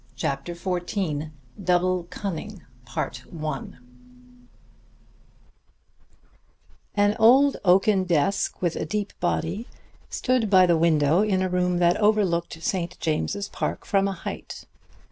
[0.15, 1.29] CHAPTER XIV
[1.63, 2.63] DOUBLE CUNNING
[6.95, 9.67] An old oaken desk with a deep body
[10.09, 12.99] stood by the window in a room that overlooked St.
[12.99, 14.65] James's Park from a height.